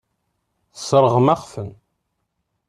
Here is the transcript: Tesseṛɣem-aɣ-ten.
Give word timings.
Tesseṛɣem-aɣ-ten. 0.73 1.69